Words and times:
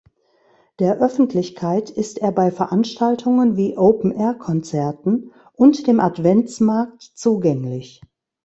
Der 0.79 0.99
Öffentlichkeit 0.99 1.91
ist 1.91 2.17
er 2.17 2.31
bei 2.31 2.49
Veranstaltungen 2.49 3.55
wie 3.55 3.77
Open-Air-Konzerten 3.77 5.31
oder 5.53 5.83
dem 5.83 5.99
Adventsmarkt 5.99 7.03
zugänglich. 7.03 8.01